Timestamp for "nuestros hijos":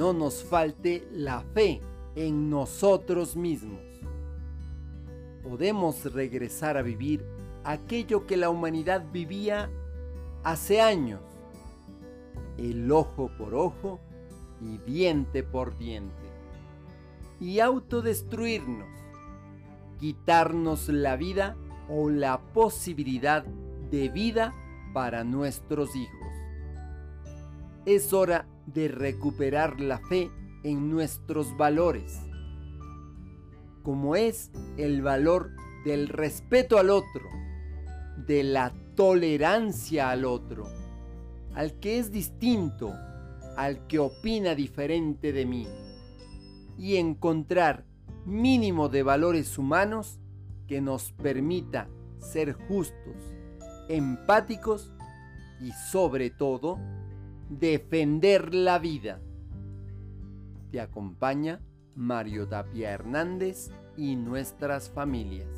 25.24-26.32